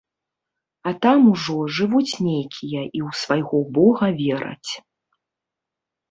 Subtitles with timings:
[0.91, 4.71] А там ужо жывуць нейкія і ў свайго бога вераць.